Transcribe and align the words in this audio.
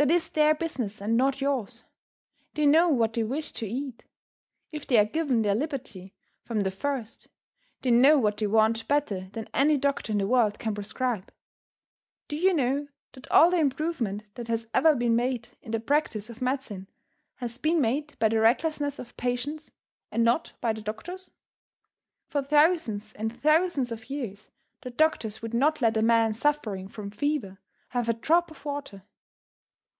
That 0.00 0.12
is 0.12 0.28
their 0.28 0.54
business 0.54 1.00
and 1.00 1.16
not 1.16 1.40
yours. 1.40 1.82
They 2.54 2.66
know 2.66 2.88
what 2.88 3.14
they 3.14 3.24
wish 3.24 3.50
to 3.54 3.66
eat. 3.66 4.04
If 4.70 4.86
they 4.86 4.96
are 4.96 5.04
given 5.04 5.42
their 5.42 5.56
liberty 5.56 6.14
from 6.44 6.60
the 6.60 6.70
first, 6.70 7.26
they 7.82 7.90
know 7.90 8.16
what 8.16 8.36
they 8.36 8.46
want 8.46 8.86
better 8.86 9.28
than 9.32 9.48
any 9.52 9.76
doctor 9.76 10.12
in 10.12 10.18
the 10.18 10.26
world 10.28 10.60
can 10.60 10.72
prescribe. 10.72 11.32
Do 12.28 12.36
you 12.36 12.54
know 12.54 12.86
that 13.14 13.28
all 13.32 13.50
the 13.50 13.56
improvement 13.58 14.22
that 14.36 14.46
has 14.46 14.68
ever 14.72 14.94
been 14.94 15.16
made 15.16 15.48
in 15.62 15.72
the 15.72 15.80
practice 15.80 16.30
of 16.30 16.40
medicine 16.40 16.86
has 17.38 17.58
been 17.58 17.80
made 17.80 18.16
by 18.20 18.28
the 18.28 18.38
recklessness 18.40 19.00
of 19.00 19.16
patients 19.16 19.72
and 20.12 20.22
not 20.22 20.52
by 20.60 20.72
the 20.72 20.80
doctors? 20.82 21.32
For 22.28 22.40
thousands 22.40 23.14
and 23.14 23.36
thousands 23.36 23.90
of 23.90 24.08
years 24.08 24.52
the 24.82 24.90
doctors 24.90 25.42
would 25.42 25.54
not 25.54 25.82
let 25.82 25.96
a 25.96 26.02
man 26.02 26.34
suffering 26.34 26.86
from 26.86 27.10
fever 27.10 27.58
have 27.88 28.08
a 28.08 28.12
drop 28.14 28.52
of 28.52 28.64
water. 28.64 29.02